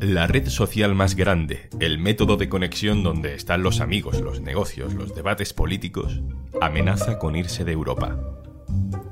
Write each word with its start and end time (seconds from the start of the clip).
La 0.00 0.26
red 0.26 0.48
social 0.48 0.94
más 0.94 1.16
grande, 1.16 1.68
el 1.80 1.98
método 1.98 2.36
de 2.36 2.48
conexión 2.48 3.02
donde 3.02 3.34
están 3.34 3.62
los 3.62 3.80
amigos, 3.80 4.20
los 4.20 4.40
negocios, 4.40 4.94
los 4.94 5.14
debates 5.14 5.52
políticos, 5.52 6.22
amenaza 6.60 7.18
con 7.18 7.36
irse 7.36 7.64
de 7.64 7.72
Europa. 7.72 8.18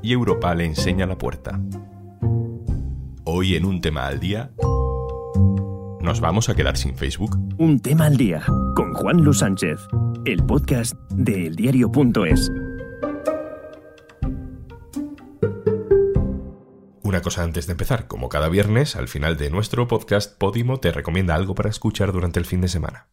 Y 0.02 0.12
Europa 0.12 0.54
le 0.54 0.64
enseña 0.64 1.06
la 1.06 1.18
puerta. 1.18 1.60
Hoy 3.24 3.56
en 3.56 3.64
un 3.64 3.80
tema 3.80 4.06
al 4.06 4.20
día, 4.20 4.52
¿nos 6.00 6.20
vamos 6.20 6.48
a 6.48 6.54
quedar 6.54 6.76
sin 6.76 6.96
Facebook? 6.96 7.36
Un 7.58 7.80
tema 7.80 8.06
al 8.06 8.16
día 8.16 8.42
con 8.74 8.94
Juan 8.94 9.22
Luis 9.22 9.38
Sánchez, 9.38 9.80
el 10.24 10.44
podcast 10.44 10.94
de 11.10 11.48
eldiario.es. 11.48 12.50
Una 17.16 17.22
cosa 17.22 17.44
antes 17.44 17.66
de 17.66 17.72
empezar, 17.72 18.08
como 18.08 18.28
cada 18.28 18.50
viernes, 18.50 18.94
al 18.94 19.08
final 19.08 19.38
de 19.38 19.48
nuestro 19.48 19.88
podcast, 19.88 20.36
Podimo 20.36 20.80
te 20.80 20.92
recomienda 20.92 21.34
algo 21.34 21.54
para 21.54 21.70
escuchar 21.70 22.12
durante 22.12 22.38
el 22.38 22.44
fin 22.44 22.60
de 22.60 22.68
semana. 22.68 23.08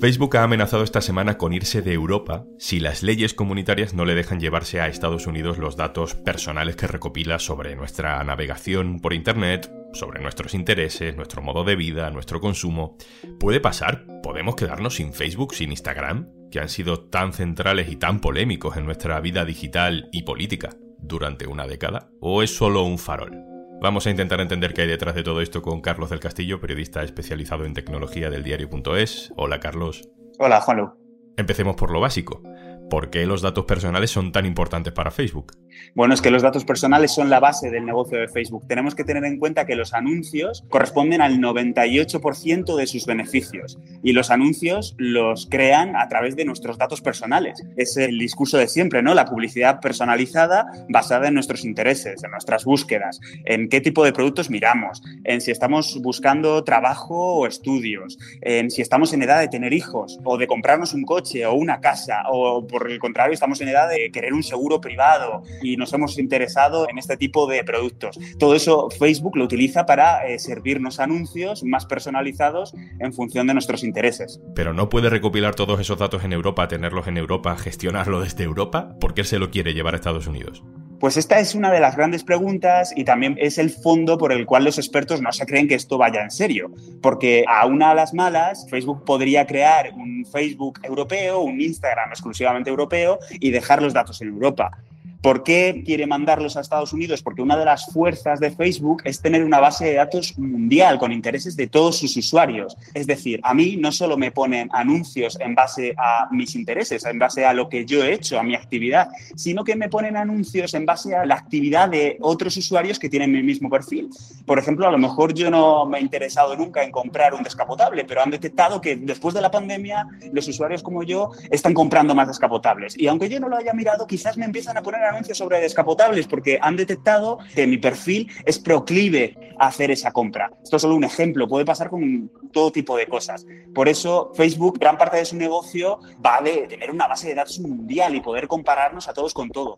Facebook 0.00 0.38
ha 0.38 0.44
amenazado 0.44 0.84
esta 0.84 1.02
semana 1.02 1.36
con 1.36 1.52
irse 1.52 1.82
de 1.82 1.92
Europa 1.92 2.46
si 2.58 2.80
las 2.80 3.02
leyes 3.02 3.34
comunitarias 3.34 3.92
no 3.92 4.06
le 4.06 4.14
dejan 4.14 4.40
llevarse 4.40 4.80
a 4.80 4.88
Estados 4.88 5.26
Unidos 5.26 5.58
los 5.58 5.76
datos 5.76 6.14
personales 6.14 6.74
que 6.74 6.86
recopila 6.86 7.38
sobre 7.38 7.76
nuestra 7.76 8.24
navegación 8.24 9.00
por 9.00 9.12
Internet, 9.12 9.70
sobre 9.92 10.22
nuestros 10.22 10.54
intereses, 10.54 11.14
nuestro 11.14 11.42
modo 11.42 11.62
de 11.62 11.76
vida, 11.76 12.10
nuestro 12.10 12.40
consumo. 12.40 12.96
¿Puede 13.38 13.60
pasar? 13.60 14.06
¿Podemos 14.22 14.56
quedarnos 14.56 14.94
sin 14.94 15.12
Facebook, 15.12 15.54
sin 15.54 15.72
Instagram? 15.72 16.37
Que 16.50 16.60
han 16.60 16.68
sido 16.68 17.00
tan 17.00 17.32
centrales 17.32 17.88
y 17.90 17.96
tan 17.96 18.20
polémicos 18.20 18.76
en 18.76 18.84
nuestra 18.84 19.20
vida 19.20 19.44
digital 19.44 20.08
y 20.12 20.22
política 20.22 20.70
durante 20.98 21.46
una 21.46 21.66
década? 21.66 22.10
¿O 22.20 22.42
es 22.42 22.54
solo 22.54 22.82
un 22.82 22.98
farol? 22.98 23.32
Vamos 23.80 24.06
a 24.06 24.10
intentar 24.10 24.40
entender 24.40 24.74
qué 24.74 24.82
hay 24.82 24.88
detrás 24.88 25.14
de 25.14 25.22
todo 25.22 25.40
esto 25.40 25.62
con 25.62 25.80
Carlos 25.80 26.10
del 26.10 26.18
Castillo, 26.18 26.60
periodista 26.60 27.02
especializado 27.02 27.64
en 27.64 27.74
tecnología 27.74 28.28
del 28.28 28.42
diario.es. 28.42 29.32
Hola 29.36 29.60
Carlos. 29.60 30.08
Hola 30.38 30.60
Juanlu. 30.60 30.90
Empecemos 31.36 31.76
por 31.76 31.92
lo 31.92 32.00
básico. 32.00 32.42
¿Por 32.90 33.10
qué 33.10 33.26
los 33.26 33.42
datos 33.42 33.66
personales 33.66 34.10
son 34.10 34.32
tan 34.32 34.46
importantes 34.46 34.92
para 34.92 35.12
Facebook? 35.12 35.52
Bueno, 35.94 36.14
es 36.14 36.20
que 36.20 36.30
los 36.30 36.42
datos 36.42 36.64
personales 36.64 37.12
son 37.12 37.30
la 37.30 37.40
base 37.40 37.70
del 37.70 37.84
negocio 37.84 38.18
de 38.18 38.28
Facebook. 38.28 38.66
Tenemos 38.68 38.94
que 38.94 39.04
tener 39.04 39.24
en 39.24 39.38
cuenta 39.38 39.66
que 39.66 39.76
los 39.76 39.94
anuncios 39.94 40.64
corresponden 40.68 41.20
al 41.20 41.38
98% 41.38 42.76
de 42.76 42.86
sus 42.86 43.06
beneficios 43.06 43.78
y 44.02 44.12
los 44.12 44.30
anuncios 44.30 44.94
los 44.98 45.46
crean 45.46 45.96
a 45.96 46.08
través 46.08 46.36
de 46.36 46.44
nuestros 46.44 46.78
datos 46.78 47.00
personales. 47.00 47.64
Es 47.76 47.96
el 47.96 48.18
discurso 48.18 48.58
de 48.58 48.68
siempre, 48.68 49.02
¿no? 49.02 49.14
La 49.14 49.24
publicidad 49.24 49.80
personalizada 49.80 50.66
basada 50.88 51.28
en 51.28 51.34
nuestros 51.34 51.64
intereses, 51.64 52.22
en 52.22 52.30
nuestras 52.30 52.64
búsquedas, 52.64 53.20
en 53.44 53.68
qué 53.68 53.80
tipo 53.80 54.04
de 54.04 54.12
productos 54.12 54.50
miramos, 54.50 55.02
en 55.24 55.40
si 55.40 55.50
estamos 55.50 56.00
buscando 56.02 56.64
trabajo 56.64 57.34
o 57.34 57.46
estudios, 57.46 58.18
en 58.40 58.70
si 58.70 58.82
estamos 58.82 59.12
en 59.12 59.22
edad 59.22 59.40
de 59.40 59.48
tener 59.48 59.72
hijos 59.72 60.18
o 60.24 60.38
de 60.38 60.46
comprarnos 60.46 60.94
un 60.94 61.04
coche 61.04 61.44
o 61.46 61.54
una 61.54 61.80
casa 61.80 62.22
o 62.30 62.66
por 62.66 62.90
el 62.90 62.98
contrario 62.98 63.34
estamos 63.34 63.60
en 63.60 63.68
edad 63.68 63.88
de 63.88 64.10
querer 64.10 64.32
un 64.32 64.42
seguro 64.42 64.80
privado 64.80 65.42
nos 65.76 65.92
hemos 65.92 66.18
interesado 66.18 66.88
en 66.88 66.98
este 66.98 67.16
tipo 67.16 67.46
de 67.46 67.64
productos. 67.64 68.18
Todo 68.38 68.54
eso 68.54 68.88
Facebook 68.90 69.36
lo 69.36 69.44
utiliza 69.44 69.86
para 69.86 70.26
eh, 70.26 70.38
servirnos 70.38 71.00
anuncios 71.00 71.62
más 71.64 71.86
personalizados 71.86 72.74
en 73.00 73.12
función 73.12 73.46
de 73.46 73.54
nuestros 73.54 73.84
intereses. 73.84 74.40
Pero 74.54 74.72
no 74.72 74.88
puede 74.88 75.10
recopilar 75.10 75.54
todos 75.54 75.80
esos 75.80 75.98
datos 75.98 76.24
en 76.24 76.32
Europa, 76.32 76.68
tenerlos 76.68 77.06
en 77.06 77.16
Europa, 77.16 77.56
gestionarlo 77.56 78.20
desde 78.20 78.44
Europa. 78.44 78.96
¿Por 79.00 79.14
qué 79.14 79.24
se 79.24 79.38
lo 79.38 79.50
quiere 79.50 79.74
llevar 79.74 79.94
a 79.94 79.96
Estados 79.96 80.26
Unidos? 80.26 80.62
Pues 81.00 81.16
esta 81.16 81.38
es 81.38 81.54
una 81.54 81.70
de 81.70 81.78
las 81.78 81.96
grandes 81.96 82.24
preguntas 82.24 82.92
y 82.96 83.04
también 83.04 83.36
es 83.38 83.58
el 83.58 83.70
fondo 83.70 84.18
por 84.18 84.32
el 84.32 84.46
cual 84.46 84.64
los 84.64 84.78
expertos 84.78 85.22
no 85.22 85.30
se 85.30 85.46
creen 85.46 85.68
que 85.68 85.76
esto 85.76 85.96
vaya 85.96 86.22
en 86.22 86.32
serio, 86.32 86.72
porque 87.00 87.44
a 87.46 87.66
una 87.66 87.90
de 87.90 87.94
las 87.94 88.14
malas, 88.14 88.66
Facebook 88.68 89.04
podría 89.04 89.46
crear 89.46 89.92
un 89.94 90.26
Facebook 90.26 90.80
europeo, 90.82 91.40
un 91.40 91.60
Instagram 91.60 92.10
exclusivamente 92.10 92.70
europeo 92.70 93.20
y 93.30 93.50
dejar 93.50 93.80
los 93.80 93.94
datos 93.94 94.20
en 94.22 94.28
Europa. 94.28 94.72
¿Por 95.20 95.42
qué 95.42 95.82
quiere 95.84 96.06
mandarlos 96.06 96.56
a 96.56 96.60
Estados 96.60 96.92
Unidos? 96.92 97.22
Porque 97.22 97.42
una 97.42 97.56
de 97.56 97.64
las 97.64 97.86
fuerzas 97.92 98.38
de 98.38 98.52
Facebook 98.52 99.02
es 99.04 99.20
tener 99.20 99.42
una 99.42 99.58
base 99.58 99.86
de 99.86 99.94
datos 99.94 100.38
mundial 100.38 100.96
con 100.98 101.10
intereses 101.10 101.56
de 101.56 101.66
todos 101.66 101.98
sus 101.98 102.16
usuarios. 102.16 102.76
Es 102.94 103.08
decir, 103.08 103.40
a 103.42 103.52
mí 103.52 103.76
no 103.76 103.90
solo 103.90 104.16
me 104.16 104.30
ponen 104.30 104.68
anuncios 104.72 105.36
en 105.40 105.56
base 105.56 105.92
a 105.98 106.28
mis 106.30 106.54
intereses, 106.54 107.04
en 107.04 107.18
base 107.18 107.44
a 107.44 107.52
lo 107.52 107.68
que 107.68 107.84
yo 107.84 108.04
he 108.04 108.12
hecho, 108.12 108.38
a 108.38 108.44
mi 108.44 108.54
actividad, 108.54 109.08
sino 109.34 109.64
que 109.64 109.74
me 109.74 109.88
ponen 109.88 110.16
anuncios 110.16 110.72
en 110.74 110.86
base 110.86 111.16
a 111.16 111.26
la 111.26 111.34
actividad 111.34 111.88
de 111.88 112.16
otros 112.20 112.56
usuarios 112.56 113.00
que 113.00 113.08
tienen 113.08 113.32
mi 113.32 113.42
mismo 113.42 113.68
perfil. 113.68 114.10
Por 114.46 114.60
ejemplo, 114.60 114.86
a 114.86 114.92
lo 114.92 114.98
mejor 114.98 115.34
yo 115.34 115.50
no 115.50 115.84
me 115.84 115.98
he 115.98 116.00
interesado 116.00 116.56
nunca 116.56 116.84
en 116.84 116.92
comprar 116.92 117.34
un 117.34 117.42
descapotable, 117.42 118.04
pero 118.04 118.22
han 118.22 118.30
detectado 118.30 118.80
que 118.80 118.94
después 118.94 119.34
de 119.34 119.40
la 119.40 119.50
pandemia 119.50 120.06
los 120.32 120.46
usuarios 120.46 120.84
como 120.84 121.02
yo 121.02 121.32
están 121.50 121.74
comprando 121.74 122.14
más 122.14 122.28
descapotables. 122.28 122.96
Y 122.96 123.08
aunque 123.08 123.28
yo 123.28 123.40
no 123.40 123.48
lo 123.48 123.56
haya 123.56 123.72
mirado, 123.72 124.06
quizás 124.06 124.36
me 124.36 124.44
empiezan 124.44 124.76
a 124.76 124.82
poner 124.82 125.07
anuncios 125.08 125.38
sobre 125.38 125.60
descapotables 125.60 126.26
porque 126.26 126.58
han 126.60 126.76
detectado 126.76 127.38
que 127.54 127.66
mi 127.66 127.78
perfil 127.78 128.30
es 128.44 128.58
proclive 128.58 129.54
a 129.58 129.68
hacer 129.68 129.90
esa 129.90 130.12
compra. 130.12 130.50
Esto 130.62 130.76
es 130.76 130.82
solo 130.82 130.94
un 130.94 131.04
ejemplo, 131.04 131.48
puede 131.48 131.64
pasar 131.64 131.90
con 131.90 132.30
todo 132.52 132.70
tipo 132.70 132.96
de 132.96 133.06
cosas. 133.06 133.46
Por 133.74 133.88
eso 133.88 134.32
Facebook, 134.34 134.78
gran 134.78 134.96
parte 134.96 135.16
de 135.16 135.24
su 135.24 135.36
negocio 135.36 136.00
va 136.24 136.40
de 136.40 136.66
tener 136.68 136.90
una 136.90 137.06
base 137.06 137.28
de 137.28 137.34
datos 137.34 137.58
mundial 137.58 138.14
y 138.14 138.20
poder 138.20 138.46
compararnos 138.48 139.08
a 139.08 139.12
todos 139.12 139.34
con 139.34 139.50
todos. 139.50 139.76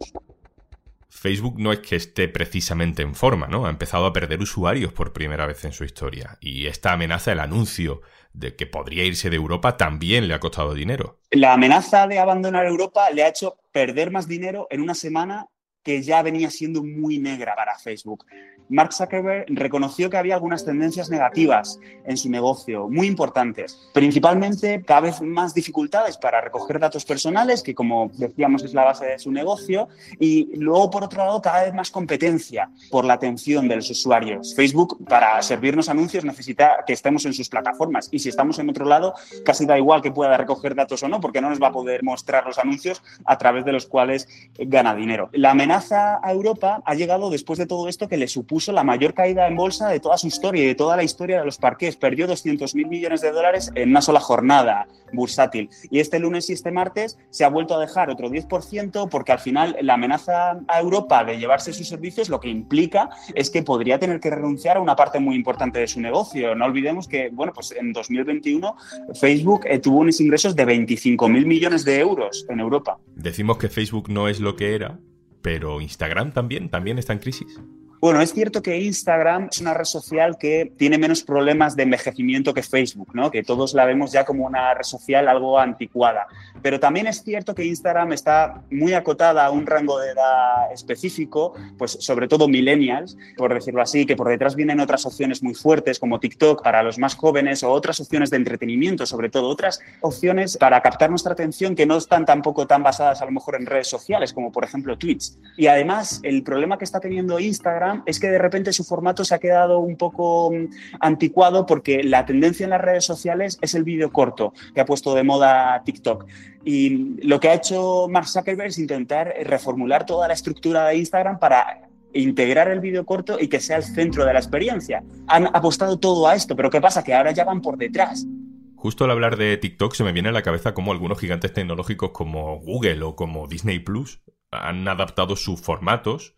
Facebook 1.11 1.59
no 1.59 1.73
es 1.73 1.81
que 1.81 1.97
esté 1.97 2.29
precisamente 2.29 3.03
en 3.03 3.15
forma, 3.15 3.49
¿no? 3.49 3.67
Ha 3.67 3.71
empezado 3.71 4.07
a 4.07 4.13
perder 4.13 4.41
usuarios 4.41 4.93
por 4.93 5.13
primera 5.13 5.45
vez 5.45 5.65
en 5.65 5.73
su 5.73 5.85
historia. 5.85 6.39
Y 6.41 6.67
esta 6.67 6.93
amenaza, 6.93 7.33
el 7.33 7.41
anuncio 7.41 8.01
de 8.33 8.55
que 8.55 8.67
podría 8.67 9.05
irse 9.05 9.29
de 9.29 9.37
Europa, 9.37 9.77
también 9.77 10.29
le 10.29 10.35
ha 10.35 10.41
costado 10.41 10.73
dinero. 10.73 11.19
La 11.31 11.53
amenaza 11.53 12.07
de 12.07 12.21
abandonar 12.21 12.65
Europa 12.65 13.11
le 13.11 13.25
ha 13.25 13.29
hecho 13.29 13.59
perder 13.73 14.13
más 14.13 14.29
dinero 14.29 14.69
en 14.71 14.81
una 14.81 14.95
semana 14.95 15.49
que 15.83 16.03
ya 16.03 16.23
venía 16.23 16.51
siendo 16.51 16.83
muy 16.83 17.19
negra 17.19 17.55
para 17.55 17.79
Facebook. 17.79 18.25
Mark 18.71 18.93
Zuckerberg 18.93 19.47
reconoció 19.49 20.09
que 20.09 20.17
había 20.17 20.35
algunas 20.35 20.65
tendencias 20.65 21.11
negativas 21.11 21.81
en 22.05 22.17
su 22.17 22.31
negocio, 22.31 22.89
muy 22.89 23.09
importantes. 23.09 23.91
Principalmente, 23.93 24.85
cada 24.87 25.01
vez 25.01 25.21
más 25.21 25.55
dificultades 25.55 26.17
para 26.17 26.41
recoger 26.41 26.79
datos 26.79 27.05
personales, 27.05 27.65
que 27.65 27.75
como 27.75 28.13
decíamos 28.15 28.63
es 28.63 28.73
la 28.73 28.85
base 28.85 29.07
de 29.07 29.19
su 29.19 29.33
negocio, 29.33 29.89
y 30.21 30.57
luego, 30.57 30.89
por 30.89 31.03
otro 31.03 31.25
lado, 31.25 31.43
cada 31.43 31.65
vez 31.65 31.75
más 31.75 31.91
competencia 31.91 32.71
por 32.91 33.05
la 33.05 33.15
atención 33.15 33.67
de 33.67 33.77
los 33.77 33.91
usuarios. 33.91 34.55
Facebook, 34.55 35.05
para 35.09 35.43
servirnos 35.43 35.89
anuncios, 35.89 36.25
necesita 36.25 36.85
que 36.87 36.93
estemos 36.93 37.27
en 37.27 37.33
sus 37.33 37.49
plataformas, 37.49 38.09
y 38.13 38.21
si 38.21 38.29
estamos 38.29 38.61
en 38.61 38.71
otro 38.71 38.85
lado, 38.85 39.15
casi 39.45 39.67
da 39.67 39.77
igual 39.79 40.01
que 40.01 40.13
pueda 40.13 40.37
recoger 40.37 40.77
datos 40.77 41.03
o 41.03 41.09
no, 41.09 41.21
porque 41.21 41.41
no 41.41 41.51
nos 41.51 41.61
va 41.61 41.69
a 41.69 41.73
poder 41.73 42.05
mostrar 42.05 42.47
los 42.47 42.59
anuncios 42.59 43.03
a 43.25 43.37
través 43.37 43.65
de 43.65 43.73
los 43.73 43.87
cuales 43.87 44.29
gana 44.59 44.95
dinero. 44.95 45.29
La 45.33 45.55
amenaza 45.71 46.19
a 46.21 46.33
Europa 46.33 46.83
ha 46.85 46.95
llegado 46.95 47.31
después 47.31 47.57
de 47.57 47.67
todo 47.67 47.87
esto 47.89 48.09
que 48.09 48.17
le 48.17 48.27
supuso 48.27 48.73
la 48.73 48.83
mayor 48.83 49.15
caída 49.15 49.47
en 49.47 49.55
bolsa 49.55 49.89
de 49.89 50.01
toda 50.01 50.19
su 50.19 50.27
historia 50.27 50.65
y 50.65 50.67
de 50.67 50.75
toda 50.75 50.97
la 50.97 51.05
historia 51.05 51.39
de 51.39 51.45
los 51.45 51.59
parques. 51.59 51.95
Perdió 51.95 52.27
200 52.27 52.75
mil 52.75 52.89
millones 52.89 53.21
de 53.21 53.31
dólares 53.31 53.71
en 53.77 53.91
una 53.91 54.03
sola 54.03 54.19
jornada 54.19 54.89
bursátil. 55.13 55.71
Y 55.89 56.01
este 56.01 56.19
lunes 56.19 56.51
y 56.51 56.55
este 56.55 56.73
martes 56.73 57.19
se 57.31 57.45
ha 57.45 57.49
vuelto 57.49 57.77
a 57.77 57.81
dejar 57.81 58.11
otro 58.11 58.29
10% 58.29 59.09
porque 59.09 59.31
al 59.31 59.39
final 59.39 59.77
la 59.81 59.95
amenaza 59.95 60.59
a 60.67 60.81
Europa 60.81 61.23
de 61.25 61.39
llevarse 61.39 61.73
sus 61.73 61.89
servicios 61.89 62.29
lo 62.29 62.41
que 62.41 62.49
implica 62.49 63.11
es 63.35 63.49
que 63.51 63.63
podría 63.63 64.01
tener 64.01 64.19
que 64.19 64.31
renunciar 64.31 64.77
a 64.77 64.81
una 64.81 64.97
parte 64.97 65.21
muy 65.21 65.37
importante 65.37 65.79
de 65.79 65.87
su 65.87 66.01
negocio. 66.01 66.57
No 66.57 66.65
olvidemos 66.65 67.07
que, 67.07 67.31
bueno, 67.31 67.53
pues 67.53 67.73
en 67.79 67.93
2021 67.93 68.75
Facebook 69.15 69.63
eh, 69.67 69.79
tuvo 69.79 69.99
unos 69.99 70.21
ingresos 70.21 70.57
de 70.57 70.65
25 70.65 71.29
mil 71.29 71.47
millones 71.47 71.85
de 71.85 72.01
euros 72.01 72.45
en 72.49 72.59
Europa. 72.59 72.99
Decimos 73.15 73.59
que 73.59 73.69
Facebook 73.69 74.09
no 74.09 74.29
es 74.29 74.41
lo 74.41 74.57
que 74.57 74.75
era, 74.75 74.99
pero 75.43 75.81
Instagram 75.81 76.33
también, 76.33 76.69
también 76.69 76.99
está 76.99 77.13
en 77.13 77.19
crisis. 77.19 77.61
Bueno, 78.01 78.23
es 78.23 78.33
cierto 78.33 78.63
que 78.63 78.81
Instagram 78.81 79.49
es 79.53 79.61
una 79.61 79.75
red 79.75 79.85
social 79.85 80.39
que 80.39 80.73
tiene 80.79 80.97
menos 80.97 81.23
problemas 81.23 81.77
de 81.77 81.83
envejecimiento 81.83 82.55
que 82.55 82.63
Facebook, 82.63 83.11
¿no? 83.13 83.31
que 83.31 83.43
todos 83.43 83.75
la 83.75 83.85
vemos 83.85 84.11
ya 84.11 84.25
como 84.25 84.47
una 84.47 84.73
red 84.73 84.85
social 84.85 85.29
algo 85.29 85.59
anticuada. 85.59 86.27
Pero 86.63 86.81
también 86.81 87.09
es 87.09 87.23
cierto 87.23 87.55
que 87.55 87.63
Instagram 87.63 88.15
está 88.15 88.63
muy 88.71 88.95
acotada 88.95 89.45
a 89.45 89.51
un 89.51 89.67
rango 89.67 89.99
de 89.99 90.13
edad 90.13 90.73
específico, 90.73 91.53
pues 91.77 91.99
sobre 92.01 92.27
todo 92.27 92.49
millennials, 92.49 93.19
por 93.37 93.53
decirlo 93.53 93.83
así, 93.83 94.07
que 94.07 94.17
por 94.17 94.31
detrás 94.31 94.57
vienen 94.57 94.81
otras 94.81 95.05
opciones 95.05 95.43
muy 95.43 95.55
fuertes 95.55 95.99
como 95.99 96.21
TikTok 96.21 96.63
para 96.63 96.83
los 96.83 96.99
más 96.99 97.15
jóvenes 97.15 97.63
o 97.63 97.71
otras 97.71 98.01
opciones 98.01 98.31
de 98.31 98.39
entretenimiento, 98.39 99.05
sobre 99.05 99.29
todo 99.29 99.51
otras 99.51 99.79
opciones 100.01 100.57
para 100.57 100.81
captar 100.81 101.11
nuestra 101.11 101.35
atención 101.35 101.75
que 101.75 101.85
no 101.85 101.99
están 101.99 102.25
tampoco 102.25 102.67
tan 102.67 102.83
basadas 102.83 103.21
a 103.21 103.27
lo 103.27 103.33
mejor 103.33 103.57
en 103.57 103.67
redes 103.67 103.89
sociales 103.89 104.33
como 104.33 104.51
por 104.51 104.65
ejemplo 104.65 104.97
Twitch. 104.97 105.33
Y 105.59 105.67
además 105.67 106.21
el 106.23 106.43
problema 106.43 106.79
que 106.79 106.85
está 106.87 106.99
teniendo 106.99 107.39
Instagram 107.39 107.90
Es 108.07 108.21
que 108.21 108.29
de 108.29 108.39
repente 108.39 108.73
su 108.73 108.85
formato 108.85 109.25
se 109.25 109.35
ha 109.35 109.39
quedado 109.39 109.79
un 109.79 109.97
poco 109.97 110.51
mm, 110.53 110.69
anticuado 111.01 111.67
porque 111.67 112.03
la 112.03 112.27
tendencia 112.27 112.65
en 112.65 112.71
las 112.71 112.81
redes 112.81 113.05
sociales 113.05 113.59
es 113.61 113.75
el 113.75 113.85
vídeo 113.85 114.11
corto 114.13 114.53
que 114.75 114.81
ha 114.81 114.87
puesto 114.87 115.15
de 115.15 115.23
moda 115.23 115.83
TikTok. 115.85 116.27
Y 116.65 117.27
lo 117.27 117.41
que 117.41 117.49
ha 117.49 117.55
hecho 117.55 118.07
Mark 118.09 118.29
Zuckerberg 118.29 118.69
es 118.69 118.79
intentar 118.79 119.35
reformular 119.45 120.07
toda 120.07 120.29
la 120.29 120.35
estructura 120.35 120.87
de 120.87 120.97
Instagram 120.97 121.39
para 121.39 121.89
integrar 122.13 122.69
el 122.69 122.81
vídeo 122.81 123.05
corto 123.05 123.39
y 123.41 123.49
que 123.49 123.61
sea 123.61 123.77
el 123.77 123.85
centro 123.85 124.25
de 124.25 124.33
la 124.33 124.41
experiencia. 124.41 125.03
Han 125.29 125.47
apostado 125.55 125.99
todo 125.99 126.27
a 126.27 126.35
esto, 126.35 126.57
pero 126.57 126.71
¿qué 126.71 126.81
pasa? 126.81 127.05
Que 127.05 127.15
ahora 127.15 127.33
ya 127.33 127.45
van 127.45 127.63
por 127.63 127.77
detrás. 127.77 128.27
Justo 128.75 129.05
al 129.05 129.11
hablar 129.11 129.37
de 129.37 129.57
TikTok 129.57 129.95
se 129.95 130.05
me 130.05 130.13
viene 130.13 130.31
a 130.31 130.33
la 130.33 130.43
cabeza 130.43 130.75
cómo 130.75 130.93
algunos 130.93 131.19
gigantes 131.19 131.53
tecnológicos 131.53 132.11
como 132.11 132.59
Google 132.61 133.03
o 133.03 133.15
como 133.15 133.47
Disney 133.47 133.79
Plus 133.79 134.23
han 134.51 134.89
adaptado 134.89 135.37
sus 135.37 135.61
formatos 135.61 136.35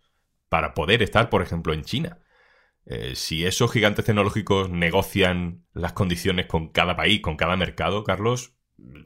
para 0.52 0.74
poder 0.74 1.02
estar, 1.02 1.30
por 1.30 1.40
ejemplo, 1.40 1.72
en 1.72 1.80
China. 1.80 2.18
Eh, 2.84 3.14
si 3.14 3.46
esos 3.46 3.72
gigantes 3.72 4.04
tecnológicos 4.04 4.68
negocian 4.68 5.64
las 5.72 5.94
condiciones 5.94 6.44
con 6.44 6.68
cada 6.68 6.94
país, 6.94 7.22
con 7.22 7.38
cada 7.38 7.56
mercado, 7.56 8.04
Carlos, 8.04 8.52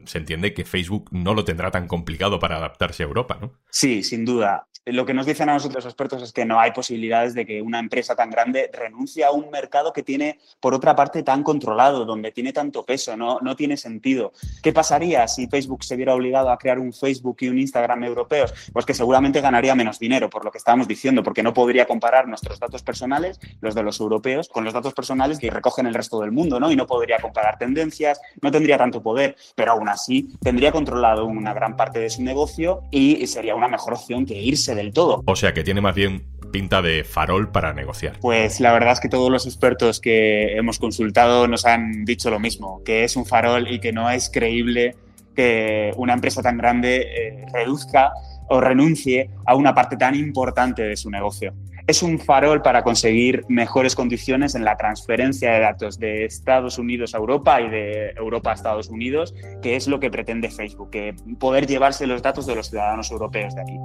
se 0.07 0.19
entiende 0.19 0.55
que 0.55 0.65
Facebook 0.65 1.09
no 1.13 1.35
lo 1.35 1.45
tendrá 1.45 1.71
tan 1.71 1.87
complicado 1.87 2.41
para 2.41 2.57
adaptarse 2.57 3.05
a 3.05 3.07
Europa, 3.07 3.39
¿no? 3.41 3.53
Sí, 3.71 4.03
sin 4.03 4.25
duda. 4.25 4.67
Lo 4.89 5.05
que 5.05 5.15
nos 5.15 5.27
dicen 5.27 5.49
a 5.49 5.55
nosotros 5.55 5.85
los 5.85 5.93
expertos 5.93 6.23
es 6.23 6.33
que 6.33 6.45
no 6.45 6.61
hay 6.61 6.71
posibilidades 6.71 7.35
de 7.35 7.45
que 7.45 7.61
una 7.61 7.81
empresa 7.81 8.15
tan 8.15 8.31
grande 8.31 8.71
renuncie 8.73 9.25
a 9.25 9.33
un 9.33 9.51
mercado 9.51 9.93
que 9.93 10.05
tiene, 10.05 10.39
por 10.61 10.75
otra 10.75 10.95
parte, 10.95 11.25
tan 11.25 11.43
controlado, 11.43 12.05
donde 12.05 12.31
tiene 12.31 12.53
tanto 12.53 12.85
peso, 12.85 13.17
no, 13.17 13.41
no 13.41 13.57
tiene 13.57 13.77
sentido. 13.77 14.33
¿Qué 14.63 14.73
pasaría 14.73 15.27
si 15.27 15.49
Facebook 15.49 15.83
se 15.83 15.97
viera 15.97 16.15
obligado 16.15 16.51
a 16.51 16.57
crear 16.57 16.79
un 16.79 16.93
Facebook 16.93 17.39
y 17.41 17.49
un 17.49 17.59
Instagram 17.59 18.05
europeos? 18.05 18.55
Pues 18.73 18.87
que 18.87 18.95
seguramente 18.95 19.41
ganaría 19.41 19.75
menos 19.75 19.99
dinero, 19.99 20.31
por 20.31 20.45
lo 20.45 20.53
que 20.53 20.59
estábamos 20.59 20.87
diciendo, 20.87 21.25
porque 21.25 21.43
no 21.43 21.53
podría 21.53 21.85
comparar 21.87 22.29
nuestros 22.29 22.61
datos 22.61 22.85
personales, 22.85 23.41
los 23.61 23.75
de 23.75 23.83
los 23.83 23.99
europeos, 23.99 24.49
con 24.49 24.63
los 24.63 24.73
datos 24.73 24.95
personales 24.95 25.41
que 25.41 25.51
recogen 25.51 25.87
el 25.87 25.95
resto 25.95 26.21
del 26.21 26.31
mundo, 26.31 26.61
¿no? 26.61 26.71
Y 26.71 26.77
no 26.77 26.87
podría 26.87 27.19
comparar 27.19 27.59
tendencias, 27.59 28.21
no 28.41 28.53
tendría 28.53 28.79
tanto 28.79 29.03
poder, 29.03 29.35
pero 29.57 29.73
aún 29.73 29.89
así 29.89 30.31
tendría 30.41 30.71
controlado 30.71 31.27
una 31.27 31.53
gran 31.53 31.75
parte 31.75 31.99
de 31.99 32.09
su 32.09 32.23
negocio 32.23 32.85
y 32.93 33.27
sería 33.27 33.57
una 33.57 33.67
mejor 33.67 33.95
opción 33.95 34.25
que 34.25 34.41
irse 34.41 34.76
del 34.77 34.93
todo. 34.93 35.23
O 35.27 35.37
sea 35.37 35.53
que 35.53 35.65
tiene 35.65 35.81
más 35.81 35.95
bien 35.95 36.25
pinta 36.53 36.81
de 36.83 37.05
farol 37.05 37.51
para 37.51 37.73
negociar. 37.73 38.19
Pues 38.21 38.61
la 38.61 38.73
verdad 38.73 38.93
es 38.93 39.01
que 39.01 39.09
todos 39.09 39.31
los 39.31 39.47
expertos 39.47 40.01
que 40.01 40.57
hemos 40.57 40.79
consultado 40.79 41.49
nos 41.49 41.67
han 41.67 42.05
dicho 42.05 42.31
lo 42.31 42.39
mismo, 42.39 42.83
que 42.85 43.05
es 43.05 43.17
un 43.17 43.27
farol 43.27 43.69
y 43.69 43.81
que 43.81 43.93
no 43.93 44.09
es 44.11 44.31
creíble 44.31 44.95
que 45.35 45.93
una 45.97 46.15
empresa 46.15 46.43
tan 46.43 46.57
grande 46.57 46.97
eh, 46.97 47.47
reduzca 47.53 48.13
o 48.49 48.61
renuncie 48.61 49.31
a 49.45 49.55
una 49.55 49.75
parte 49.75 49.97
tan 49.97 50.15
importante 50.15 50.83
de 50.83 50.97
su 50.97 51.11
negocio 51.11 51.53
es 51.87 52.03
un 52.03 52.19
farol 52.19 52.63
para 52.63 52.83
conseguir 52.83 53.45
mejores 53.49 53.95
condiciones 53.95 54.55
en 54.57 54.65
la 54.65 54.77
transferencia 54.77 55.53
de 55.53 55.61
datos 55.61 55.99
de 55.99 56.25
Estados 56.25 56.79
Unidos 56.79 57.15
a 57.15 57.19
Europa 57.19 57.61
y 57.61 57.71
de 57.71 58.11
Europa 58.17 58.51
a 58.51 58.55
Estados 58.55 58.89
Unidos, 58.89 59.35
que 59.63 59.77
es 59.77 59.87
lo 59.87 60.01
que 60.01 60.11
pretende 60.11 60.51
Facebook, 60.51 60.91
que 60.91 61.15
poder 61.39 61.67
llevarse 61.67 62.07
los 62.07 62.23
datos 62.23 62.47
de 62.47 62.57
los 62.57 62.71
ciudadanos 62.71 63.11
europeos 63.13 63.55
de 63.55 63.63
aquí. 63.63 63.79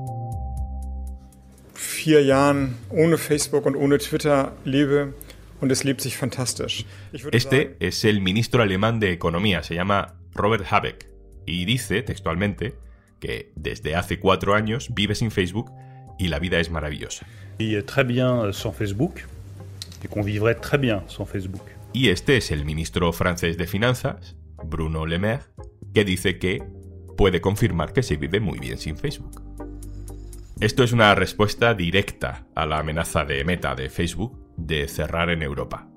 Vier 1.82 2.24
Jahren 2.24 2.76
ohne 2.90 3.18
Facebook 3.18 3.66
und 3.66 3.76
ohne 3.76 3.98
Twitter 3.98 4.54
lebe 4.66 5.16
und 5.62 5.72
es 5.72 5.84
lebt 5.84 6.00
sich 6.00 6.16
fantastisch. 6.16 6.86
Este 7.32 7.76
es 7.80 8.06
el 8.06 8.22
ministro 8.22 8.62
alemán 8.62 9.00
de 9.00 9.12
Economía, 9.12 9.64
se 9.64 9.74
llama 9.74 10.14
Robert 10.36 10.72
Habeck, 10.72 11.10
y 11.48 11.66
dice 11.66 12.04
textualmente 12.04 12.76
que 13.20 13.52
desde 13.56 13.96
hace 13.96 14.20
cuatro 14.20 14.54
años 14.54 14.90
vive 14.94 15.16
sin 15.16 15.32
Facebook 15.32 15.72
y 16.20 16.28
la 16.28 16.38
vida 16.38 16.60
es 16.60 16.70
maravillosa. 16.70 17.26
Y 17.58 17.82
très 17.82 18.04
bien 18.04 18.54
sans 18.54 18.76
Facebook 18.76 19.16
et 20.04 20.08
qu'on 20.08 20.24
vivrait 20.24 20.62
très 20.62 20.78
bien 20.78 21.04
sans 21.08 21.28
Facebook. 21.28 21.64
Y 21.94 22.10
este 22.10 22.38
es 22.38 22.52
el 22.52 22.64
ministro 22.64 23.12
francés 23.12 23.58
de 23.58 23.66
Finanzas, 23.66 24.36
Bruno 24.64 25.08
Le 25.08 25.18
Maire, 25.18 25.46
que 25.96 26.06
dice 26.06 26.38
que 26.38 26.64
puede 27.18 27.42
confirmar 27.42 27.92
que 27.92 28.04
se 28.04 28.18
vive 28.18 28.40
muy 28.40 28.60
bien 28.60 28.78
sin 28.78 28.98
Facebook. 28.98 29.51
Esto 30.62 30.84
es 30.84 30.92
una 30.92 31.16
respuesta 31.16 31.74
directa 31.74 32.46
a 32.54 32.68
la 32.68 32.78
amenaza 32.78 33.26
de 33.26 33.44
Meta 33.44 33.74
de 33.74 33.90
Facebook 33.90 34.38
de 34.58 34.88
cerrar 34.88 35.32
en 35.32 35.42
Europa. 35.42 35.88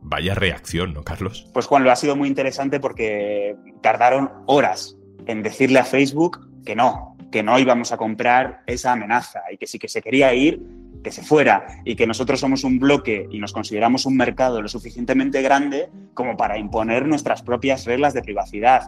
Vaya 0.00 0.32
reacción, 0.36 0.94
¿no, 0.94 1.02
Carlos? 1.02 1.50
Pues 1.52 1.66
Juan, 1.66 1.82
lo 1.82 1.90
ha 1.90 1.96
sido 1.96 2.14
muy 2.14 2.28
interesante 2.28 2.78
porque 2.78 3.56
tardaron 3.82 4.30
horas 4.46 4.96
en 5.26 5.42
decirle 5.42 5.80
a 5.80 5.84
Facebook 5.84 6.48
que 6.64 6.76
no, 6.76 7.16
que 7.32 7.42
no 7.42 7.58
íbamos 7.58 7.90
a 7.90 7.96
comprar 7.96 8.62
esa 8.68 8.92
amenaza 8.92 9.42
y 9.52 9.56
que 9.56 9.66
si 9.66 9.80
que 9.80 9.88
se 9.88 10.00
quería 10.00 10.32
ir, 10.32 10.62
que 11.02 11.10
se 11.10 11.24
fuera 11.24 11.82
y 11.84 11.96
que 11.96 12.06
nosotros 12.06 12.38
somos 12.38 12.62
un 12.62 12.78
bloque 12.78 13.26
y 13.28 13.40
nos 13.40 13.52
consideramos 13.52 14.06
un 14.06 14.16
mercado 14.16 14.62
lo 14.62 14.68
suficientemente 14.68 15.42
grande 15.42 15.90
como 16.14 16.36
para 16.36 16.58
imponer 16.58 17.08
nuestras 17.08 17.42
propias 17.42 17.86
reglas 17.86 18.14
de 18.14 18.22
privacidad. 18.22 18.82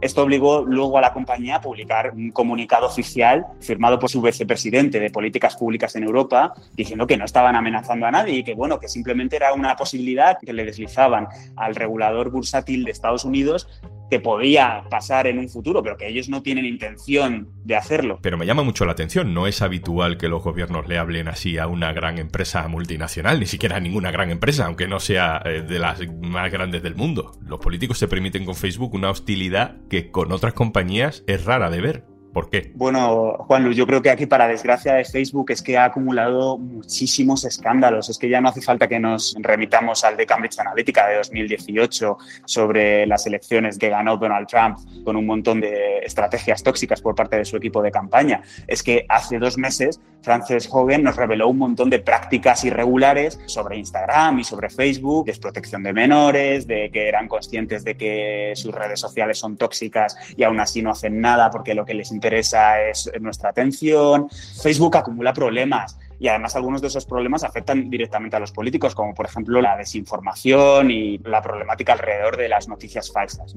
Esto 0.00 0.22
obligó 0.22 0.62
luego 0.64 0.98
a 0.98 1.00
la 1.00 1.12
compañía 1.12 1.56
a 1.56 1.60
publicar 1.60 2.12
un 2.12 2.30
comunicado 2.30 2.86
oficial 2.86 3.46
firmado 3.60 3.98
por 3.98 4.10
su 4.10 4.20
vicepresidente 4.20 5.00
de 5.00 5.10
políticas 5.10 5.56
públicas 5.56 5.96
en 5.96 6.04
Europa 6.04 6.52
diciendo 6.74 7.06
que 7.06 7.16
no 7.16 7.24
estaban 7.24 7.56
amenazando 7.56 8.06
a 8.06 8.10
nadie 8.10 8.34
y 8.34 8.44
que 8.44 8.54
bueno, 8.54 8.78
que 8.78 8.88
simplemente 8.88 9.36
era 9.36 9.54
una 9.54 9.74
posibilidad 9.74 10.38
que 10.38 10.52
le 10.52 10.64
deslizaban 10.64 11.28
al 11.56 11.74
regulador 11.74 12.30
bursátil 12.30 12.84
de 12.84 12.90
Estados 12.90 13.24
Unidos 13.24 13.68
que 14.10 14.20
podía 14.20 14.84
pasar 14.90 15.26
en 15.26 15.38
un 15.38 15.48
futuro, 15.48 15.82
pero 15.82 15.96
que 15.96 16.08
ellos 16.08 16.28
no 16.28 16.42
tienen 16.42 16.64
intención 16.64 17.48
de 17.64 17.76
hacerlo. 17.76 18.18
Pero 18.22 18.38
me 18.38 18.46
llama 18.46 18.62
mucho 18.62 18.84
la 18.84 18.92
atención, 18.92 19.34
no 19.34 19.46
es 19.46 19.62
habitual 19.62 20.18
que 20.18 20.28
los 20.28 20.42
gobiernos 20.42 20.86
le 20.88 20.98
hablen 20.98 21.28
así 21.28 21.58
a 21.58 21.66
una 21.66 21.92
gran 21.92 22.18
empresa 22.18 22.66
multinacional, 22.68 23.40
ni 23.40 23.46
siquiera 23.46 23.76
a 23.76 23.80
ninguna 23.80 24.10
gran 24.10 24.30
empresa, 24.30 24.66
aunque 24.66 24.88
no 24.88 25.00
sea 25.00 25.42
eh, 25.44 25.62
de 25.62 25.78
las 25.78 26.00
más 26.22 26.50
grandes 26.50 26.82
del 26.82 26.94
mundo. 26.94 27.32
Los 27.42 27.60
políticos 27.60 27.98
se 27.98 28.08
permiten 28.08 28.44
con 28.44 28.54
Facebook 28.54 28.94
una 28.94 29.10
hostilidad 29.10 29.76
que 29.90 30.10
con 30.10 30.32
otras 30.32 30.54
compañías 30.54 31.24
es 31.26 31.44
rara 31.44 31.70
de 31.70 31.80
ver. 31.80 32.15
¿Por 32.36 32.50
qué? 32.50 32.70
Bueno, 32.74 33.32
Juan 33.46 33.72
yo 33.72 33.86
creo 33.86 34.02
que 34.02 34.10
aquí, 34.10 34.26
para 34.26 34.46
desgracia 34.46 34.92
de 34.92 35.06
Facebook, 35.06 35.52
es 35.52 35.62
que 35.62 35.78
ha 35.78 35.86
acumulado 35.86 36.58
muchísimos 36.58 37.46
escándalos. 37.46 38.10
Es 38.10 38.18
que 38.18 38.28
ya 38.28 38.42
no 38.42 38.50
hace 38.50 38.60
falta 38.60 38.86
que 38.86 39.00
nos 39.00 39.34
remitamos 39.38 40.04
al 40.04 40.18
de 40.18 40.26
Cambridge 40.26 40.58
Analytica 40.58 41.06
de 41.06 41.16
2018 41.16 42.18
sobre 42.44 43.06
las 43.06 43.26
elecciones 43.26 43.78
que 43.78 43.88
ganó 43.88 44.18
Donald 44.18 44.48
Trump 44.48 44.76
con 45.02 45.16
un 45.16 45.24
montón 45.24 45.62
de 45.62 46.00
estrategias 46.00 46.62
tóxicas 46.62 47.00
por 47.00 47.14
parte 47.14 47.38
de 47.38 47.46
su 47.46 47.56
equipo 47.56 47.80
de 47.80 47.90
campaña. 47.90 48.42
Es 48.66 48.82
que 48.82 49.06
hace 49.08 49.38
dos 49.38 49.56
meses 49.56 49.98
Frances 50.20 50.68
Hogan 50.70 51.04
nos 51.04 51.14
reveló 51.14 51.48
un 51.48 51.56
montón 51.56 51.88
de 51.88 52.00
prácticas 52.00 52.64
irregulares 52.64 53.38
sobre 53.46 53.76
Instagram 53.76 54.40
y 54.40 54.44
sobre 54.44 54.68
Facebook, 54.68 55.26
desprotección 55.26 55.84
de 55.84 55.92
menores, 55.92 56.66
de 56.66 56.90
que 56.90 57.08
eran 57.08 57.28
conscientes 57.28 57.84
de 57.84 57.96
que 57.96 58.52
sus 58.56 58.74
redes 58.74 58.98
sociales 58.98 59.38
son 59.38 59.56
tóxicas 59.56 60.16
y 60.36 60.42
aún 60.42 60.58
así 60.58 60.82
no 60.82 60.90
hacen 60.90 61.20
nada 61.20 61.48
porque 61.50 61.74
lo 61.74 61.84
que 61.84 61.94
les 61.94 62.10
interesa 62.10 62.25
interesa 62.26 62.82
es 62.82 63.10
nuestra 63.20 63.50
atención. 63.50 64.28
Facebook 64.60 64.96
acumula 64.96 65.32
problemas 65.32 65.96
y 66.18 66.28
además 66.28 66.56
algunos 66.56 66.80
de 66.80 66.88
esos 66.88 67.04
problemas 67.04 67.44
afectan 67.44 67.90
directamente 67.90 68.36
a 68.36 68.40
los 68.40 68.50
políticos, 68.50 68.94
como 68.94 69.14
por 69.14 69.26
ejemplo 69.26 69.60
la 69.60 69.76
desinformación 69.76 70.90
y 70.90 71.18
la 71.18 71.42
problemática 71.42 71.92
alrededor 71.92 72.36
de 72.36 72.48
las 72.48 72.68
noticias 72.68 73.12
falsas. 73.12 73.54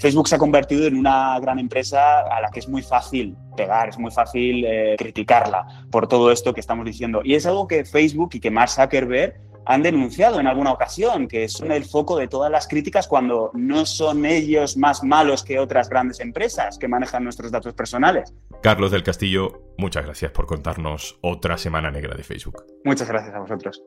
Facebook 0.00 0.28
se 0.28 0.34
ha 0.34 0.38
convertido 0.38 0.86
en 0.86 0.96
una 0.96 1.38
gran 1.40 1.58
empresa 1.58 2.20
a 2.20 2.40
la 2.40 2.50
que 2.50 2.60
es 2.60 2.68
muy 2.68 2.82
fácil 2.82 3.36
pegar, 3.56 3.88
es 3.88 3.98
muy 3.98 4.10
fácil 4.10 4.64
eh, 4.64 4.96
criticarla 4.98 5.86
por 5.90 6.08
todo 6.08 6.30
esto 6.30 6.52
que 6.52 6.60
estamos 6.60 6.84
diciendo. 6.84 7.22
Y 7.24 7.34
es 7.34 7.46
algo 7.46 7.66
que 7.66 7.84
Facebook 7.84 8.30
y 8.34 8.40
que 8.40 8.50
Mark 8.50 8.70
Zuckerberg 8.70 9.49
han 9.70 9.84
denunciado 9.84 10.40
en 10.40 10.48
alguna 10.48 10.72
ocasión, 10.72 11.28
que 11.28 11.48
son 11.48 11.70
el 11.70 11.84
foco 11.84 12.18
de 12.18 12.26
todas 12.26 12.50
las 12.50 12.66
críticas 12.66 13.06
cuando 13.06 13.52
no 13.54 13.86
son 13.86 14.26
ellos 14.26 14.76
más 14.76 15.04
malos 15.04 15.44
que 15.44 15.60
otras 15.60 15.88
grandes 15.88 16.18
empresas 16.18 16.76
que 16.76 16.88
manejan 16.88 17.22
nuestros 17.22 17.52
datos 17.52 17.72
personales. 17.72 18.34
Carlos 18.62 18.90
del 18.90 19.04
Castillo, 19.04 19.62
muchas 19.78 20.04
gracias 20.04 20.32
por 20.32 20.46
contarnos 20.46 21.20
otra 21.20 21.56
semana 21.56 21.92
negra 21.92 22.16
de 22.16 22.24
Facebook. 22.24 22.64
Muchas 22.84 23.08
gracias 23.08 23.32
a 23.32 23.38
vosotros. 23.38 23.80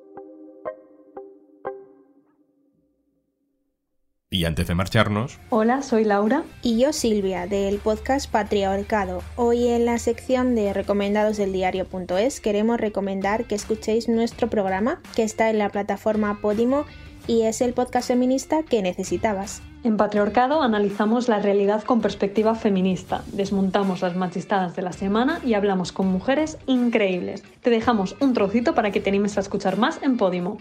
Y 4.33 4.45
antes 4.45 4.65
de 4.65 4.73
marcharnos... 4.73 5.37
Hola, 5.51 5.83
soy 5.83 6.05
Laura. 6.05 6.41
Y 6.63 6.79
yo 6.79 6.91
Silvia, 6.91 7.45
del 7.45 7.77
podcast 7.77 8.31
Patriarcado. 8.31 9.21
Hoy 9.35 9.67
en 9.67 9.85
la 9.85 9.99
sección 9.99 10.55
de 10.55 10.73
recomendados 10.73 11.37
del 11.37 11.53
diario.es 11.53 12.41
queremos 12.41 12.79
recomendar 12.79 13.45
que 13.45 13.53
escuchéis 13.53 14.09
nuestro 14.09 14.49
programa 14.49 14.99
que 15.15 15.21
está 15.21 15.51
en 15.51 15.59
la 15.59 15.69
plataforma 15.69 16.39
Podimo 16.41 16.85
y 17.27 17.43
es 17.43 17.61
el 17.61 17.73
podcast 17.73 18.07
feminista 18.07 18.63
que 18.63 18.81
necesitabas. 18.81 19.61
En 19.83 19.97
Patriarcado 19.97 20.63
analizamos 20.63 21.27
la 21.27 21.37
realidad 21.37 21.83
con 21.83 22.01
perspectiva 22.01 22.55
feminista, 22.55 23.23
desmontamos 23.33 24.01
las 24.01 24.15
machistadas 24.15 24.75
de 24.75 24.81
la 24.81 24.93
semana 24.93 25.41
y 25.45 25.53
hablamos 25.53 25.91
con 25.91 26.07
mujeres 26.07 26.57
increíbles. 26.65 27.43
Te 27.61 27.69
dejamos 27.69 28.15
un 28.19 28.33
trocito 28.33 28.73
para 28.73 28.89
que 28.89 28.99
te 28.99 29.11
animes 29.11 29.37
a 29.37 29.41
escuchar 29.41 29.77
más 29.77 30.01
en 30.01 30.17
Podimo. 30.17 30.57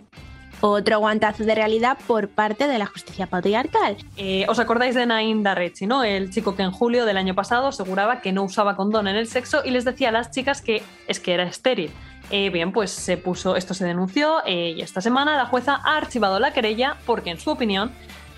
Otro 0.64 1.00
guantazo 1.00 1.42
de 1.42 1.57
realidad 1.57 1.99
por 2.07 2.28
parte 2.28 2.69
de 2.69 2.78
la 2.78 2.87
justicia 2.87 3.26
patriarcal. 3.26 3.97
Eh, 4.16 4.47
¿Os 4.49 4.61
acordáis 4.61 4.95
de 4.95 5.04
Naim 5.07 5.42
Darrechi, 5.42 5.88
no? 5.88 6.04
El 6.04 6.31
chico 6.31 6.54
que 6.54 6.62
en 6.62 6.71
julio 6.71 7.04
del 7.04 7.16
año 7.16 7.35
pasado 7.35 7.66
aseguraba 7.66 8.21
que 8.21 8.31
no 8.31 8.45
usaba 8.45 8.76
condón 8.76 9.09
en 9.09 9.16
el 9.16 9.26
sexo 9.26 9.62
y 9.64 9.73
les 9.73 9.85
decía 9.85 10.11
a 10.11 10.12
las 10.12 10.31
chicas 10.31 10.62
que 10.62 10.85
es 11.09 11.19
que 11.19 11.35
era 11.35 11.42
estéril. 11.42 11.90
Eh, 12.31 12.50
bien, 12.50 12.71
pues 12.71 12.92
se 12.92 13.16
puso, 13.16 13.57
esto 13.57 13.75
se 13.75 13.85
denunció 13.85 14.37
eh, 14.47 14.75
y 14.76 14.83
esta 14.83 15.00
semana 15.00 15.37
la 15.37 15.47
jueza 15.47 15.81
ha 15.83 15.97
archivado 15.97 16.38
la 16.38 16.52
querella 16.52 16.97
porque, 17.07 17.31
en 17.31 17.40
su 17.40 17.50
opinión, 17.50 17.90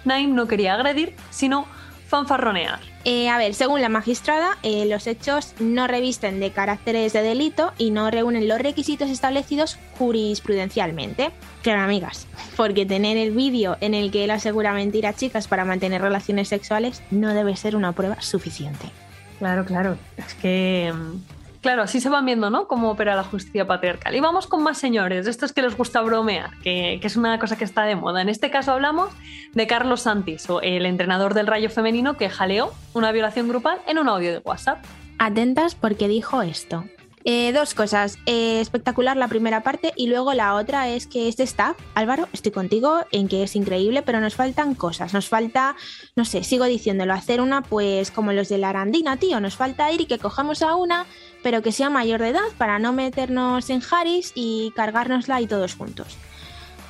Naim 0.07 0.35
no 0.35 0.49
quería 0.49 0.73
agredir, 0.73 1.14
sino 1.28 1.66
fanfarronear. 2.07 2.81
Eh, 3.05 3.29
a 3.29 3.37
ver, 3.37 3.55
según 3.55 3.83
la 3.83 3.89
magistrada, 3.89 4.57
los 4.63 5.07
hechos 5.07 5.55
no 5.61 5.87
revisten 5.87 6.41
de 6.41 6.53
caracteres 6.53 7.13
de 7.13 7.23
delito 7.23 7.73
y 7.77 7.91
no 7.91 8.11
reúnen 8.11 8.49
los 8.49 8.61
requisitos 8.61 9.11
establecidos 9.11 9.79
jurisprudencialmente. 9.99 11.31
Claro, 11.63 11.83
amigas, 11.83 12.27
porque 12.57 12.87
tener 12.87 13.17
el 13.17 13.33
vídeo 13.33 13.77
en 13.81 13.95
el 13.95 14.11
que 14.11 14.25
él 14.25 14.31
asegura 14.31 14.73
mentir 14.73 15.07
a 15.07 15.13
chicas 15.13 15.49
para 15.49 15.65
mantener 15.65 16.01
relaciones 16.01 16.49
sexuales 16.49 17.03
no 17.11 17.35
debe 17.35 17.57
ser 17.57 17.77
una 17.77 17.93
prueba 17.93 18.21
suficiente. 18.21 18.91
Claro, 19.39 19.65
claro. 19.65 19.99
Es 20.17 20.35
que 20.35 20.93
mm, 20.95 21.34
Claro, 21.64 21.80
así 21.80 21.99
se 21.99 22.11
van 22.11 22.26
viendo, 22.26 22.50
¿no? 22.50 22.68
Cómo 22.68 22.90
opera 22.90 23.16
la 23.16 23.25
justicia 23.25 23.66
patriarcal. 23.66 24.14
Y 24.14 24.21
vamos 24.21 24.47
con 24.47 24.62
más 24.62 24.76
señores, 24.76 25.26
estos 25.26 25.54
que 25.54 25.62
les 25.62 25.75
gusta 25.75 26.02
bromear, 26.02 26.50
que, 26.62 27.00
es 27.02 27.16
una 27.16 27.38
cosa 27.38 27.56
que 27.56 27.64
está 27.64 27.85
de 27.85 27.97
moda. 27.97 28.21
En 28.21 28.28
este 28.28 28.50
caso 28.50 28.73
hablamos 28.73 29.14
de 29.54 29.66
Carlos 29.66 30.02
Santis, 30.02 30.47
el 30.61 30.85
entrenador 30.85 31.33
del 31.33 31.47
Rayo 31.47 31.71
Femenino 31.71 32.18
que 32.18 32.28
jaleó 32.28 32.75
una 32.92 33.12
violación 33.12 33.49
grupal 33.49 33.78
en 33.87 33.97
un 33.97 34.11
audio 34.11 34.30
de 34.30 34.38
WhatsApp. 34.40 34.85
Atentas 35.18 35.75
porque 35.75 36.06
dijo 36.06 36.42
esto. 36.42 36.85
Eh, 37.25 37.54
dos 37.54 37.73
cosas. 37.73 38.18
Eh, 38.26 38.61
espectacular 38.61 39.16
la 39.16 39.28
primera 39.28 39.62
parte 39.62 39.94
y 39.97 40.09
luego 40.09 40.35
la 40.35 40.56
otra 40.56 40.90
es 40.90 41.06
que 41.06 41.28
este 41.28 41.44
staff, 41.44 41.78
Álvaro, 41.94 42.28
estoy 42.35 42.52
contigo 42.52 43.06
en 43.11 43.28
que 43.28 43.42
es 43.42 43.56
increíble, 43.56 44.02
pero 44.02 44.21
nos 44.21 44.35
faltan 44.35 44.75
cosas. 44.75 45.14
Nos 45.14 45.30
falta, 45.30 45.76
no 46.14 46.26
sé, 46.26 46.44
sigo 46.44 46.66
diciéndolo, 46.66 47.14
hacer 47.14 47.40
una 47.40 47.62
pues 47.62 48.11
como 48.11 48.35
los 48.35 48.50
de 48.50 48.59
la 48.59 48.68
Arandina, 48.68 49.16
tío. 49.16 49.40
Nos 49.40 49.56
falta 49.56 49.90
ir 49.90 50.02
y 50.02 50.06
que 50.06 50.18
cojamos 50.18 50.61
a 50.61 50.76
una, 50.76 51.06
pero 51.45 51.63
que 51.63 51.71
sea 51.71 51.91
mayor 51.91 52.21
de 52.21 52.31
edad 52.31 52.49
para 52.59 52.81
no 52.81 52.93
meternos 52.93 53.71
en 53.71 53.83
Harris 53.89 54.33
y 54.35 54.73
cargárnosla 54.75 55.41
y 55.41 55.47
todos 55.47 55.77
juntos. 55.77 56.17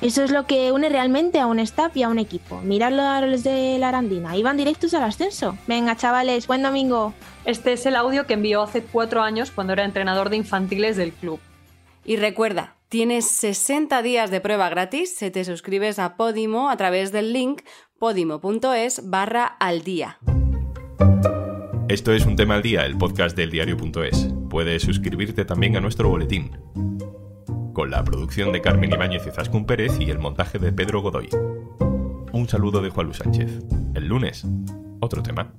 Eso 0.01 0.23
es 0.23 0.31
lo 0.31 0.45
que 0.45 0.71
une 0.71 0.89
realmente 0.89 1.39
a 1.39 1.45
un 1.45 1.59
staff 1.59 1.95
y 1.95 2.03
a 2.03 2.09
un 2.09 2.19
equipo. 2.19 2.61
Miradlo 2.61 3.03
a 3.03 3.21
los 3.21 3.43
de 3.43 3.77
la 3.79 3.89
Arandina. 3.89 4.35
Iban 4.35 4.57
directos 4.57 4.93
al 4.93 5.03
ascenso. 5.03 5.57
Venga, 5.67 5.95
chavales, 5.95 6.47
buen 6.47 6.63
domingo. 6.63 7.13
Este 7.45 7.73
es 7.73 7.85
el 7.85 7.95
audio 7.95 8.25
que 8.25 8.33
envió 8.33 8.61
hace 8.61 8.81
cuatro 8.83 9.21
años 9.21 9.51
cuando 9.51 9.73
era 9.73 9.85
entrenador 9.85 10.29
de 10.29 10.37
infantiles 10.37 10.97
del 10.97 11.11
club. 11.11 11.39
Y 12.03 12.17
recuerda, 12.17 12.75
tienes 12.89 13.29
60 13.31 14.01
días 14.01 14.31
de 14.31 14.41
prueba 14.41 14.69
gratis 14.69 15.15
si 15.17 15.31
te 15.31 15.43
suscribes 15.43 15.97
a 15.99 16.17
Podimo 16.17 16.69
a 16.69 16.77
través 16.77 17.11
del 17.11 17.33
link 17.33 17.61
podimo.es 17.97 19.09
barra 19.09 19.45
al 19.45 19.83
día. 19.83 20.19
Esto 21.87 22.13
es 22.13 22.25
Un 22.25 22.35
Tema 22.35 22.55
al 22.55 22.61
Día, 22.61 22.85
el 22.85 22.97
podcast 22.97 23.37
del 23.37 23.51
diario.es. 23.51 24.34
Puedes 24.55 24.83
suscribirte 24.83 25.43
también 25.43 25.75
a 25.75 25.81
nuestro 25.81 26.07
boletín. 26.07 26.51
Con 27.73 27.91
la 27.91 28.01
producción 28.05 28.53
de 28.53 28.61
Carmen 28.61 28.89
Ibáñez 28.89 29.27
y 29.27 29.31
Zascún 29.31 29.65
Pérez 29.65 29.99
y 29.99 30.09
el 30.09 30.17
montaje 30.17 30.59
de 30.59 30.71
Pedro 30.71 31.01
Godoy. 31.01 31.27
Un 32.31 32.47
saludo 32.47 32.81
de 32.81 32.89
Juan 32.89 33.07
Luis 33.07 33.17
Sánchez. 33.17 33.51
El 33.95 34.07
lunes, 34.07 34.47
otro 35.01 35.21
tema. 35.21 35.53